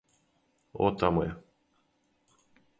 [0.85, 1.29] О, тамо је.